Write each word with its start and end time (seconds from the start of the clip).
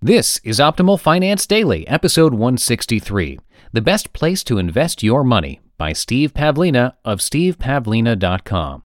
This 0.00 0.40
is 0.44 0.58
Optimal 0.58 0.98
Finance 1.00 1.46
Daily, 1.46 1.86
episode 1.88 2.32
163 2.32 3.38
The 3.72 3.80
Best 3.80 4.12
Place 4.12 4.42
to 4.44 4.58
Invest 4.58 5.02
Your 5.02 5.24
Money 5.24 5.60
by 5.76 5.92
Steve 5.92 6.34
Pavlina 6.34 6.94
of 7.04 7.20
stevepavlina.com. 7.20 8.82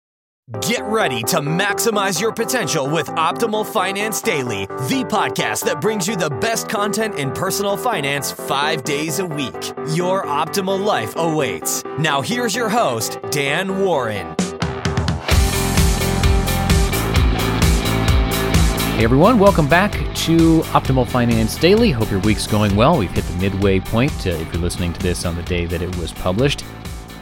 Get 0.63 0.83
ready 0.85 1.23
to 1.25 1.41
maximize 1.41 2.19
your 2.19 2.33
potential 2.33 2.89
with 2.89 3.09
Optimal 3.09 3.67
Finance 3.67 4.23
Daily, 4.23 4.65
the 4.65 5.05
podcast 5.07 5.67
that 5.67 5.83
brings 5.83 6.09
you 6.09 6.17
the 6.17 6.31
best 6.31 6.71
content 6.71 7.19
in 7.19 7.33
personal 7.33 7.77
finance 7.77 8.33
five 8.33 8.83
days 8.83 9.19
a 9.19 9.27
week. 9.27 9.73
Your 9.93 10.25
optimal 10.25 10.83
life 10.83 11.13
awaits. 11.17 11.85
Now, 11.99 12.23
here's 12.23 12.57
your 12.57 12.71
host, 12.71 13.19
Dan 13.31 13.81
Warren. 13.81 14.35
Hey 18.99 19.05
everyone, 19.05 19.39
welcome 19.39 19.69
back 19.69 19.93
to 19.93 20.63
Optimal 20.73 21.07
Finance 21.07 21.57
Daily. 21.57 21.93
Hope 21.93 22.11
your 22.11 22.19
week's 22.19 22.49
going 22.49 22.75
well. 22.75 22.99
We've 22.99 23.09
hit 23.09 23.23
the 23.27 23.37
midway 23.37 23.79
point 23.79 24.27
uh, 24.27 24.31
if 24.31 24.53
you're 24.53 24.61
listening 24.61 24.93
to 24.93 24.99
this 24.99 25.25
on 25.25 25.37
the 25.37 25.43
day 25.45 25.67
that 25.67 25.81
it 25.81 25.97
was 25.99 26.13
published. 26.13 26.65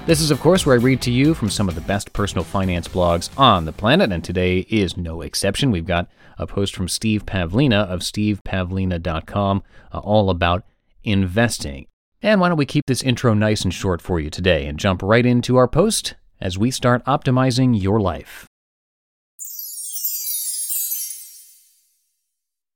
This 0.06 0.22
is, 0.22 0.30
of 0.30 0.40
course, 0.40 0.64
where 0.64 0.74
I 0.74 0.78
read 0.78 1.02
to 1.02 1.10
you 1.10 1.34
from 1.34 1.50
some 1.50 1.68
of 1.68 1.74
the 1.74 1.82
best 1.82 2.14
personal 2.14 2.44
finance 2.44 2.88
blogs 2.88 3.28
on 3.38 3.66
the 3.66 3.74
planet, 3.74 4.10
and 4.10 4.24
today 4.24 4.60
is 4.70 4.96
no 4.96 5.20
exception. 5.20 5.70
We've 5.70 5.84
got 5.84 6.08
a 6.38 6.46
post 6.46 6.74
from 6.74 6.88
Steve 6.88 7.26
Pavlina 7.26 7.86
of 7.86 8.00
stevepavlina.com 8.00 9.62
uh, 9.92 9.98
all 9.98 10.30
about 10.30 10.64
investing. 11.04 11.88
And 12.22 12.40
why 12.40 12.48
don't 12.48 12.56
we 12.56 12.64
keep 12.64 12.86
this 12.86 13.02
intro 13.02 13.34
nice 13.34 13.64
and 13.64 13.74
short 13.74 14.00
for 14.00 14.18
you 14.18 14.30
today 14.30 14.66
and 14.66 14.78
jump 14.78 15.02
right 15.02 15.26
into 15.26 15.58
our 15.58 15.68
post 15.68 16.14
as 16.40 16.56
we 16.56 16.70
start 16.70 17.04
optimizing 17.04 17.78
your 17.78 18.00
life. 18.00 18.46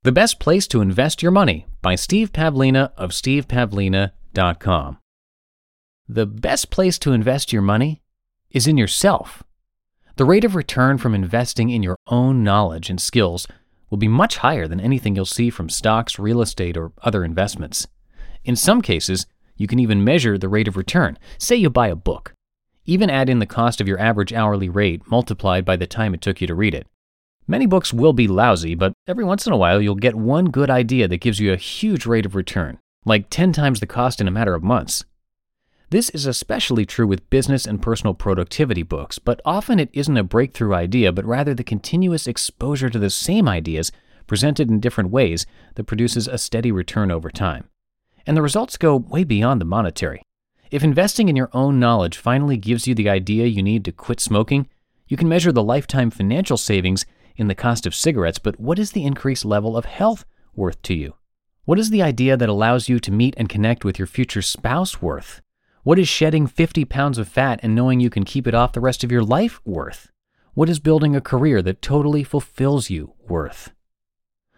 The 0.03 0.11
Best 0.11 0.39
Place 0.39 0.65
to 0.69 0.81
Invest 0.81 1.21
Your 1.21 1.31
Money 1.31 1.67
by 1.83 1.93
Steve 1.93 2.33
Pavlina 2.33 2.91
of 2.97 3.11
stevepavlina.com. 3.11 4.97
The 6.09 6.25
best 6.25 6.71
place 6.71 6.97
to 6.97 7.11
invest 7.11 7.53
your 7.53 7.61
money 7.61 8.01
is 8.49 8.65
in 8.65 8.79
yourself. 8.79 9.43
The 10.15 10.25
rate 10.25 10.43
of 10.43 10.55
return 10.55 10.97
from 10.97 11.13
investing 11.13 11.69
in 11.69 11.83
your 11.83 11.97
own 12.07 12.43
knowledge 12.43 12.89
and 12.89 12.99
skills 12.99 13.47
will 13.91 13.99
be 13.99 14.07
much 14.07 14.37
higher 14.37 14.67
than 14.67 14.79
anything 14.79 15.15
you'll 15.15 15.25
see 15.25 15.51
from 15.51 15.69
stocks, 15.69 16.17
real 16.17 16.41
estate, 16.41 16.77
or 16.77 16.93
other 17.03 17.23
investments. 17.23 17.85
In 18.43 18.55
some 18.55 18.81
cases, 18.81 19.27
you 19.55 19.67
can 19.67 19.77
even 19.77 20.03
measure 20.03 20.35
the 20.35 20.49
rate 20.49 20.67
of 20.67 20.77
return. 20.77 21.19
Say 21.37 21.57
you 21.57 21.69
buy 21.69 21.89
a 21.89 21.95
book. 21.95 22.33
Even 22.85 23.11
add 23.11 23.29
in 23.29 23.37
the 23.37 23.45
cost 23.45 23.79
of 23.79 23.87
your 23.87 23.99
average 23.99 24.33
hourly 24.33 24.67
rate 24.67 25.03
multiplied 25.11 25.63
by 25.63 25.75
the 25.75 25.85
time 25.85 26.15
it 26.15 26.21
took 26.21 26.41
you 26.41 26.47
to 26.47 26.55
read 26.55 26.73
it. 26.73 26.87
Many 27.51 27.65
books 27.65 27.93
will 27.93 28.13
be 28.13 28.29
lousy, 28.29 28.75
but 28.75 28.93
every 29.09 29.25
once 29.25 29.45
in 29.45 29.51
a 29.51 29.57
while 29.57 29.81
you'll 29.81 29.95
get 29.95 30.15
one 30.15 30.51
good 30.51 30.69
idea 30.69 31.09
that 31.09 31.19
gives 31.19 31.41
you 31.41 31.51
a 31.51 31.57
huge 31.57 32.05
rate 32.05 32.25
of 32.25 32.33
return, 32.33 32.79
like 33.03 33.29
10 33.29 33.51
times 33.51 33.81
the 33.81 33.85
cost 33.85 34.21
in 34.21 34.27
a 34.29 34.31
matter 34.31 34.53
of 34.53 34.63
months. 34.63 35.03
This 35.89 36.09
is 36.11 36.25
especially 36.25 36.85
true 36.85 37.05
with 37.05 37.29
business 37.29 37.65
and 37.65 37.81
personal 37.81 38.13
productivity 38.13 38.83
books, 38.83 39.19
but 39.19 39.41
often 39.43 39.81
it 39.81 39.89
isn't 39.91 40.15
a 40.15 40.23
breakthrough 40.23 40.73
idea, 40.73 41.11
but 41.11 41.25
rather 41.25 41.53
the 41.53 41.61
continuous 41.61 42.25
exposure 42.25 42.89
to 42.89 42.97
the 42.97 43.09
same 43.09 43.49
ideas 43.49 43.91
presented 44.27 44.69
in 44.69 44.79
different 44.79 45.09
ways 45.09 45.45
that 45.75 45.83
produces 45.83 46.29
a 46.29 46.37
steady 46.37 46.71
return 46.71 47.11
over 47.11 47.29
time. 47.29 47.67
And 48.25 48.37
the 48.37 48.41
results 48.41 48.77
go 48.77 48.95
way 48.95 49.25
beyond 49.25 49.59
the 49.59 49.65
monetary. 49.65 50.23
If 50.71 50.85
investing 50.85 51.27
in 51.27 51.35
your 51.35 51.49
own 51.51 51.81
knowledge 51.81 52.17
finally 52.17 52.55
gives 52.55 52.87
you 52.87 52.95
the 52.95 53.09
idea 53.09 53.45
you 53.47 53.61
need 53.61 53.83
to 53.83 53.91
quit 53.91 54.21
smoking, 54.21 54.69
you 55.09 55.17
can 55.17 55.27
measure 55.27 55.51
the 55.51 55.61
lifetime 55.61 56.11
financial 56.11 56.55
savings 56.55 57.05
in 57.35 57.47
the 57.47 57.55
cost 57.55 57.85
of 57.85 57.95
cigarettes, 57.95 58.39
but 58.39 58.59
what 58.59 58.79
is 58.79 58.91
the 58.91 59.05
increased 59.05 59.45
level 59.45 59.77
of 59.77 59.85
health 59.85 60.25
worth 60.55 60.81
to 60.83 60.93
you? 60.93 61.15
What 61.65 61.79
is 61.79 61.89
the 61.89 62.01
idea 62.01 62.35
that 62.37 62.49
allows 62.49 62.89
you 62.89 62.99
to 62.99 63.11
meet 63.11 63.35
and 63.37 63.47
connect 63.47 63.85
with 63.85 63.99
your 63.99 64.07
future 64.07 64.41
spouse 64.41 65.01
worth? 65.01 65.41
What 65.83 65.99
is 65.99 66.07
shedding 66.07 66.47
50 66.47 66.85
pounds 66.85 67.17
of 67.17 67.27
fat 67.27 67.59
and 67.63 67.73
knowing 67.73 67.99
you 67.99 68.09
can 68.09 68.23
keep 68.23 68.47
it 68.47 68.53
off 68.53 68.73
the 68.73 68.79
rest 68.79 69.03
of 69.03 69.11
your 69.11 69.23
life 69.23 69.59
worth? 69.65 70.11
What 70.53 70.69
is 70.69 70.79
building 70.79 71.15
a 71.15 71.21
career 71.21 71.61
that 71.61 71.81
totally 71.81 72.23
fulfills 72.23 72.89
you 72.89 73.13
worth? 73.27 73.71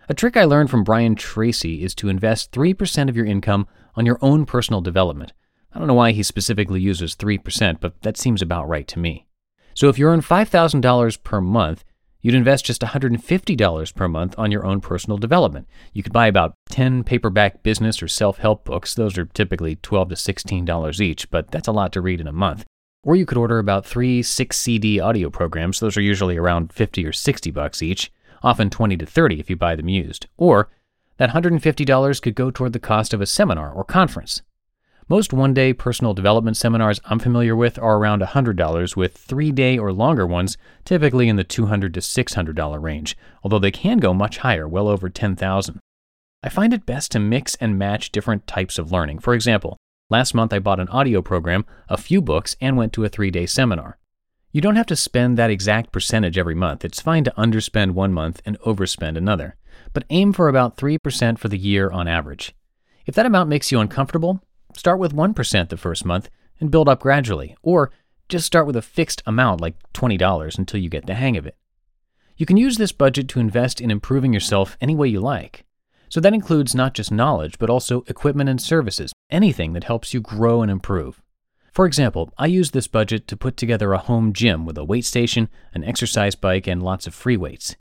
A 0.10 0.14
trick 0.14 0.36
I 0.36 0.44
learned 0.44 0.70
from 0.70 0.84
Brian 0.84 1.16
Tracy 1.16 1.84
is 1.84 1.96
to 1.96 2.10
invest 2.10 2.52
3% 2.52 3.10
of 3.10 3.16
your 3.16 3.26
income 3.26 3.68
on 3.96 4.06
your 4.06 4.18
own 4.22 4.46
personal 4.46 4.82
development. 4.82 5.32
I 5.72 5.80
don't 5.80 5.88
know 5.88 5.94
why 5.94 6.12
he 6.12 6.24
specifically 6.24 6.82
uses 6.82 7.16
3%, 7.16 7.80
but 7.80 8.02
that 8.02 8.18
seems 8.18 8.42
about 8.42 8.68
right 8.68 8.88
to 8.90 9.00
me. 9.00 9.28
So 9.74 9.90
if 9.90 9.98
you 9.98 10.08
earn 10.08 10.22
$5,000 10.22 11.24
per 11.24 11.42
month, 11.42 11.84
you'd 12.24 12.34
invest 12.34 12.66
just 12.66 12.82
$150 12.82 13.96
per 13.96 14.08
month 14.08 14.34
on 14.40 14.50
your 14.50 14.66
own 14.66 14.82
personal 14.82 15.20
development. 15.20 15.68
You 15.94 16.02
could 16.02 16.12
buy 16.12 16.26
about 16.26 16.56
10 16.70 17.04
paperback 17.04 17.62
business 17.62 18.02
or 18.02 18.08
self 18.08 18.40
help 18.40 18.64
books. 18.64 18.96
Those 18.96 19.16
are 19.20 19.26
typically 19.26 19.76
12 19.76 20.10
to 20.10 20.16
$16 20.16 21.00
each, 21.00 21.30
but 21.30 21.52
that's 21.52 21.68
a 21.68 21.72
lot 21.72 21.94
to 21.94 22.02
read 22.02 22.20
in 22.20 22.28
a 22.28 22.32
month. 22.32 22.66
Or 23.04 23.16
you 23.16 23.28
could 23.28 23.38
order 23.38 23.60
about 23.60 23.86
three 23.86 24.24
6 24.24 24.58
CD 24.58 25.00
audio 25.00 25.30
programs. 25.30 25.80
Those 25.80 25.98
are 25.98 26.02
usually 26.02 26.38
around 26.38 26.74
50 26.74 27.06
or 27.06 27.12
60 27.12 27.52
bucks 27.52 27.84
each, 27.84 28.12
often 28.42 28.72
20 28.72 28.98
to 28.98 29.06
30 29.06 29.40
if 29.40 29.50
you 29.50 29.56
buy 29.56 29.76
them 29.76 29.90
used. 29.90 30.26
Or 30.38 30.72
that 31.18 31.32
$150 31.32 32.22
could 32.22 32.36
go 32.36 32.50
toward 32.50 32.74
the 32.74 32.80
cost 32.80 33.14
of 33.14 33.22
a 33.22 33.26
seminar 33.26 33.72
or 33.72 33.84
conference. 33.84 34.42
Most 35.10 35.34
one 35.34 35.54
day 35.54 35.74
personal 35.74 36.14
development 36.14 36.56
seminars 36.56 37.02
I'm 37.06 37.20
familiar 37.20 37.58
with 37.58 37.78
are 37.78 37.98
around 37.98 38.22
$100, 38.22 38.96
with 38.96 39.18
three 39.18 39.52
day 39.52 39.78
or 39.78 39.92
longer 39.92 40.26
ones 40.26 40.58
typically 40.86 41.28
in 41.28 41.36
the 41.36 41.44
$200 41.44 41.94
to 41.94 42.00
$600 42.00 42.82
range, 42.82 43.18
although 43.44 43.60
they 43.60 43.72
can 43.72 43.98
go 43.98 44.14
much 44.14 44.38
higher, 44.38 44.66
well 44.66 44.88
over 44.88 45.10
$10,000. 45.10 45.78
I 46.42 46.50
find 46.50 46.74
it 46.74 46.86
best 46.86 47.12
to 47.12 47.20
mix 47.20 47.56
and 47.56 47.78
match 47.78 48.12
different 48.12 48.48
types 48.48 48.78
of 48.78 48.94
learning. 48.94 49.20
For 49.20 49.34
example, 49.34 49.76
last 50.10 50.34
month 50.34 50.54
I 50.54 50.60
bought 50.60 50.80
an 50.80 50.88
audio 50.88 51.22
program, 51.22 51.66
a 51.90 51.98
few 51.98 52.22
books, 52.22 52.56
and 52.62 52.78
went 52.78 52.94
to 52.94 53.04
a 53.04 53.10
three 53.10 53.32
day 53.32 53.46
seminar. 53.46 53.98
You 54.54 54.62
don't 54.62 54.78
have 54.78 54.86
to 54.86 54.96
spend 54.96 55.38
that 55.38 55.50
exact 55.50 55.92
percentage 55.92 56.38
every 56.38 56.56
month. 56.56 56.86
It's 56.86 57.02
fine 57.02 57.26
to 57.26 57.34
underspend 57.38 57.92
one 57.92 58.14
month 58.14 58.42
and 58.46 58.58
overspend 58.62 59.18
another, 59.18 59.58
but 59.92 60.06
aim 60.10 60.32
for 60.32 60.48
about 60.48 60.78
3% 60.78 61.40
for 61.40 61.50
the 61.50 61.58
year 61.58 61.90
on 61.90 62.08
average. 62.08 62.56
If 63.06 63.16
that 63.16 63.26
amount 63.26 63.50
makes 63.50 63.70
you 63.70 63.82
uncomfortable, 63.82 64.42
Start 64.76 65.00
with 65.00 65.16
1% 65.16 65.70
the 65.70 65.78
first 65.78 66.06
month 66.06 66.30
and 66.60 66.72
build 66.72 66.90
up 66.90 67.00
gradually, 67.00 67.56
or 67.62 67.92
just 68.30 68.46
start 68.46 68.66
with 68.66 68.76
a 68.76 68.82
fixed 68.82 69.22
amount 69.26 69.62
like 69.62 69.76
$20 69.94 70.58
until 70.58 70.80
you 70.80 70.90
get 70.90 71.06
the 71.06 71.14
hang 71.14 71.38
of 71.38 71.46
it. 71.46 71.58
You 72.36 72.46
can 72.46 72.58
use 72.58 72.78
this 72.78 72.92
budget 72.92 73.28
to 73.30 73.40
invest 73.40 73.80
in 73.80 73.92
improving 73.92 74.34
yourself 74.34 74.78
any 74.82 74.96
way 74.96 75.08
you 75.08 75.20
like. 75.20 75.66
So 76.10 76.20
that 76.20 76.34
includes 76.34 76.76
not 76.76 76.94
just 76.94 77.12
knowledge, 77.12 77.60
but 77.60 77.70
also 77.70 78.04
equipment 78.08 78.50
and 78.50 78.62
services, 78.62 79.14
anything 79.30 79.74
that 79.74 79.86
helps 79.86 80.14
you 80.14 80.22
grow 80.22 80.62
and 80.62 80.72
improve. 80.72 81.22
For 81.72 81.86
example, 81.86 82.32
I 82.38 82.46
use 82.46 82.72
this 82.72 82.88
budget 82.88 83.28
to 83.28 83.38
put 83.38 83.58
together 83.58 83.94
a 83.94 83.98
home 83.98 84.32
gym 84.32 84.66
with 84.66 84.78
a 84.78 84.84
weight 84.84 85.06
station, 85.06 85.50
an 85.74 85.84
exercise 85.84 86.36
bike, 86.36 86.68
and 86.68 86.84
lots 86.84 87.08
of 87.08 87.16
free 87.16 87.38
weights. 87.38 87.76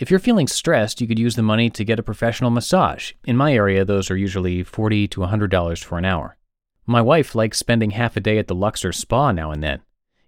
If 0.00 0.10
you're 0.10 0.18
feeling 0.18 0.46
stressed, 0.46 1.02
you 1.02 1.06
could 1.06 1.18
use 1.18 1.36
the 1.36 1.42
money 1.42 1.68
to 1.68 1.84
get 1.84 1.98
a 1.98 2.02
professional 2.02 2.48
massage. 2.48 3.12
In 3.24 3.36
my 3.36 3.52
area, 3.52 3.84
those 3.84 4.10
are 4.10 4.16
usually 4.16 4.62
40 4.62 5.06
to 5.08 5.20
$100 5.20 5.84
for 5.84 5.98
an 5.98 6.06
hour. 6.06 6.38
My 6.86 7.02
wife 7.02 7.34
likes 7.34 7.58
spending 7.58 7.90
half 7.90 8.16
a 8.16 8.20
day 8.20 8.38
at 8.38 8.46
the 8.46 8.54
Luxor 8.54 8.92
Spa 8.92 9.30
now 9.30 9.50
and 9.50 9.62
then. 9.62 9.82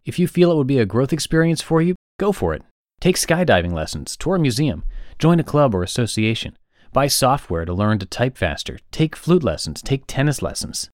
If 0.04 0.18
you 0.18 0.28
feel 0.28 0.52
it 0.52 0.56
would 0.56 0.66
be 0.66 0.78
a 0.78 0.84
growth 0.84 1.10
experience 1.10 1.62
for 1.62 1.80
you, 1.80 1.94
go 2.20 2.32
for 2.32 2.52
it. 2.52 2.60
Take 3.00 3.16
skydiving 3.16 3.72
lessons, 3.72 4.14
tour 4.14 4.36
a 4.36 4.38
museum, 4.38 4.84
join 5.18 5.40
a 5.40 5.44
club 5.44 5.74
or 5.74 5.82
association, 5.82 6.58
buy 6.92 7.06
software 7.06 7.64
to 7.64 7.72
learn 7.72 7.98
to 8.00 8.06
type 8.06 8.36
faster, 8.36 8.78
take 8.90 9.16
flute 9.16 9.42
lessons, 9.42 9.80
take 9.80 10.06
tennis 10.06 10.42
lessons. 10.42 10.90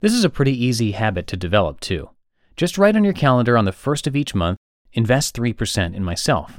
This 0.00 0.14
is 0.14 0.24
a 0.24 0.30
pretty 0.30 0.64
easy 0.64 0.92
habit 0.92 1.26
to 1.26 1.36
develop, 1.36 1.78
too. 1.80 2.08
Just 2.56 2.78
write 2.78 2.96
on 2.96 3.04
your 3.04 3.12
calendar 3.12 3.58
on 3.58 3.66
the 3.66 3.70
first 3.70 4.06
of 4.06 4.16
each 4.16 4.34
month, 4.34 4.56
invest 4.94 5.36
3% 5.36 5.94
in 5.94 6.02
myself. 6.02 6.58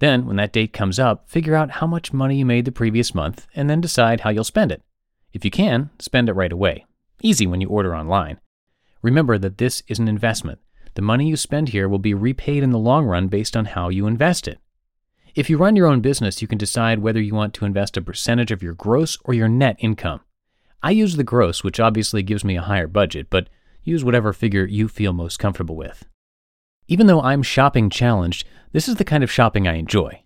Then, 0.00 0.26
when 0.26 0.36
that 0.36 0.52
date 0.52 0.72
comes 0.72 0.98
up, 0.98 1.28
figure 1.28 1.54
out 1.54 1.72
how 1.72 1.86
much 1.86 2.12
money 2.12 2.38
you 2.38 2.46
made 2.46 2.64
the 2.64 2.72
previous 2.72 3.14
month 3.14 3.46
and 3.54 3.70
then 3.70 3.80
decide 3.80 4.20
how 4.20 4.30
you'll 4.30 4.44
spend 4.44 4.72
it. 4.72 4.82
If 5.32 5.44
you 5.44 5.50
can, 5.50 5.90
spend 5.98 6.28
it 6.28 6.32
right 6.32 6.52
away. 6.52 6.86
Easy 7.22 7.46
when 7.46 7.60
you 7.60 7.68
order 7.68 7.94
online. 7.94 8.40
Remember 9.02 9.38
that 9.38 9.58
this 9.58 9.82
is 9.88 9.98
an 9.98 10.08
investment. 10.08 10.58
The 10.94 11.02
money 11.02 11.28
you 11.28 11.36
spend 11.36 11.68
here 11.68 11.88
will 11.88 11.98
be 11.98 12.14
repaid 12.14 12.62
in 12.62 12.70
the 12.70 12.78
long 12.78 13.04
run 13.04 13.28
based 13.28 13.56
on 13.56 13.66
how 13.66 13.90
you 13.90 14.06
invest 14.06 14.48
it. 14.48 14.58
If 15.34 15.48
you 15.48 15.58
run 15.58 15.76
your 15.76 15.86
own 15.86 16.00
business, 16.00 16.42
you 16.42 16.48
can 16.48 16.58
decide 16.58 16.98
whether 16.98 17.20
you 17.20 17.34
want 17.34 17.54
to 17.54 17.64
invest 17.64 17.96
a 17.96 18.02
percentage 18.02 18.50
of 18.50 18.62
your 18.62 18.74
gross 18.74 19.16
or 19.24 19.34
your 19.34 19.48
net 19.48 19.76
income. 19.78 20.20
I 20.82 20.90
use 20.92 21.16
the 21.16 21.24
gross, 21.24 21.62
which 21.62 21.78
obviously 21.78 22.22
gives 22.22 22.42
me 22.42 22.56
a 22.56 22.62
higher 22.62 22.88
budget, 22.88 23.28
but 23.30 23.48
use 23.84 24.02
whatever 24.02 24.32
figure 24.32 24.64
you 24.64 24.88
feel 24.88 25.12
most 25.12 25.38
comfortable 25.38 25.76
with. 25.76 26.06
Even 26.90 27.06
though 27.06 27.22
I'm 27.22 27.44
shopping 27.44 27.88
challenged, 27.88 28.44
this 28.72 28.88
is 28.88 28.96
the 28.96 29.04
kind 29.04 29.22
of 29.22 29.30
shopping 29.30 29.68
I 29.68 29.74
enjoy. 29.74 30.24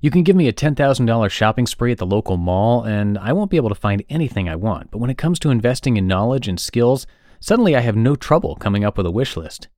You 0.00 0.10
can 0.10 0.24
give 0.24 0.34
me 0.34 0.48
a 0.48 0.52
$10,000 0.52 1.30
shopping 1.30 1.68
spree 1.68 1.92
at 1.92 1.98
the 1.98 2.06
local 2.06 2.36
mall, 2.36 2.82
and 2.82 3.16
I 3.16 3.32
won't 3.32 3.50
be 3.50 3.56
able 3.56 3.68
to 3.68 3.76
find 3.76 4.02
anything 4.08 4.48
I 4.48 4.56
want. 4.56 4.90
But 4.90 4.98
when 4.98 5.10
it 5.10 5.18
comes 5.18 5.38
to 5.38 5.50
investing 5.50 5.96
in 5.96 6.08
knowledge 6.08 6.48
and 6.48 6.58
skills, 6.58 7.06
suddenly 7.38 7.76
I 7.76 7.80
have 7.80 7.94
no 7.94 8.16
trouble 8.16 8.56
coming 8.56 8.82
up 8.82 8.96
with 8.96 9.06
a 9.06 9.10
wish 9.12 9.36
list. 9.36 9.68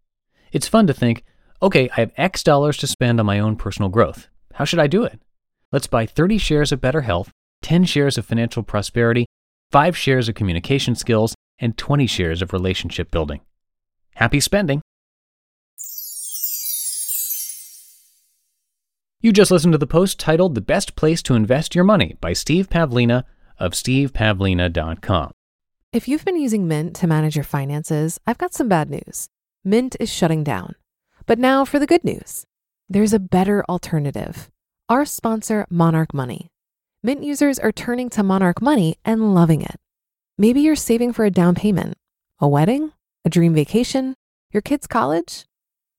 It's 0.52 0.66
fun 0.66 0.86
to 0.86 0.94
think, 0.94 1.22
okay, 1.60 1.90
I 1.90 2.00
have 2.00 2.12
X 2.16 2.42
dollars 2.42 2.78
to 2.78 2.86
spend 2.86 3.20
on 3.20 3.26
my 3.26 3.38
own 3.38 3.56
personal 3.56 3.90
growth. 3.90 4.28
How 4.54 4.64
should 4.64 4.78
I 4.78 4.86
do 4.86 5.04
it? 5.04 5.20
Let's 5.70 5.86
buy 5.86 6.06
30 6.06 6.38
shares 6.38 6.72
of 6.72 6.80
Better 6.80 7.02
Health, 7.02 7.30
10 7.60 7.84
shares 7.84 8.16
of 8.16 8.24
Financial 8.24 8.62
Prosperity, 8.62 9.26
5 9.70 9.94
shares 9.98 10.30
of 10.30 10.34
Communication 10.34 10.94
Skills, 10.94 11.34
and 11.58 11.76
20 11.76 12.06
shares 12.06 12.40
of 12.40 12.54
Relationship 12.54 13.10
Building. 13.10 13.42
Happy 14.14 14.40
spending! 14.40 14.80
You 19.24 19.32
just 19.32 19.52
listened 19.52 19.70
to 19.70 19.78
the 19.78 19.86
post 19.86 20.18
titled 20.18 20.56
The 20.56 20.60
Best 20.60 20.96
Place 20.96 21.22
to 21.22 21.34
Invest 21.34 21.76
Your 21.76 21.84
Money 21.84 22.16
by 22.20 22.32
Steve 22.32 22.68
Pavlina 22.68 23.22
of 23.56 23.70
stevepavlina.com. 23.70 25.30
If 25.92 26.08
you've 26.08 26.24
been 26.24 26.40
using 26.40 26.66
Mint 26.66 26.96
to 26.96 27.06
manage 27.06 27.36
your 27.36 27.44
finances, 27.44 28.18
I've 28.26 28.38
got 28.38 28.52
some 28.52 28.68
bad 28.68 28.90
news. 28.90 29.28
Mint 29.64 29.94
is 30.00 30.12
shutting 30.12 30.42
down. 30.42 30.74
But 31.24 31.38
now 31.38 31.64
for 31.64 31.78
the 31.78 31.86
good 31.86 32.02
news 32.02 32.44
there's 32.88 33.12
a 33.12 33.20
better 33.20 33.64
alternative. 33.68 34.50
Our 34.88 35.04
sponsor, 35.04 35.66
Monarch 35.70 36.12
Money. 36.12 36.50
Mint 37.04 37.22
users 37.22 37.60
are 37.60 37.70
turning 37.70 38.10
to 38.10 38.24
Monarch 38.24 38.60
Money 38.60 38.96
and 39.04 39.36
loving 39.36 39.62
it. 39.62 39.76
Maybe 40.36 40.62
you're 40.62 40.74
saving 40.74 41.12
for 41.12 41.24
a 41.24 41.30
down 41.30 41.54
payment, 41.54 41.96
a 42.40 42.48
wedding, 42.48 42.90
a 43.24 43.30
dream 43.30 43.54
vacation, 43.54 44.16
your 44.50 44.62
kids' 44.62 44.88
college. 44.88 45.44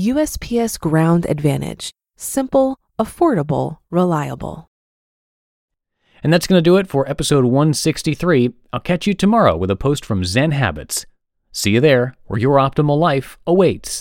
USPS 0.00 0.80
Ground 0.80 1.26
Advantage. 1.28 1.90
Simple, 2.16 2.78
affordable, 2.98 3.80
reliable. 3.90 4.66
And 6.22 6.32
that's 6.32 6.46
going 6.46 6.56
to 6.56 6.62
do 6.62 6.78
it 6.78 6.86
for 6.86 7.06
episode 7.06 7.44
163. 7.44 8.54
I'll 8.72 8.80
catch 8.80 9.06
you 9.06 9.12
tomorrow 9.12 9.58
with 9.58 9.70
a 9.70 9.76
post 9.76 10.06
from 10.06 10.24
Zen 10.24 10.52
Habits. 10.52 11.04
See 11.52 11.72
you 11.72 11.82
there, 11.82 12.14
where 12.24 12.40
your 12.40 12.56
optimal 12.56 12.98
life 12.98 13.38
awaits. 13.46 13.98